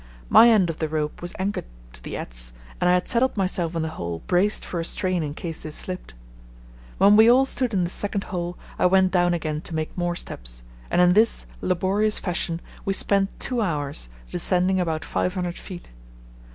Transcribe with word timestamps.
My 0.29 0.49
end 0.49 0.71
of 0.71 0.79
the 0.79 0.89
rope 0.89 1.21
was 1.21 1.35
anchored 1.37 1.65
to 1.93 2.01
the 2.01 2.17
adze 2.17 2.53
and 2.79 2.89
I 2.89 2.93
had 2.93 3.07
settled 3.07 3.37
myself 3.37 3.75
in 3.75 3.83
the 3.83 3.87
hole 3.89 4.23
braced 4.25 4.65
for 4.65 4.79
a 4.79 4.83
strain 4.83 5.21
in 5.21 5.35
case 5.35 5.61
they 5.61 5.69
slipped. 5.69 6.15
When 6.97 7.15
we 7.15 7.29
all 7.29 7.45
stood 7.45 7.71
in 7.71 7.83
the 7.83 7.89
second 7.91 8.23
hole 8.23 8.57
I 8.79 8.87
went 8.87 9.11
down 9.11 9.35
again 9.35 9.61
to 9.61 9.75
make 9.75 9.95
more 9.95 10.15
steps, 10.15 10.63
and 10.89 11.01
in 11.01 11.13
this 11.13 11.45
laborious 11.61 12.17
fashion 12.17 12.61
we 12.83 12.93
spent 12.93 13.39
two 13.39 13.61
hours 13.61 14.09
descending 14.31 14.79
about 14.79 15.05
500 15.05 15.53
ft. 15.53 15.81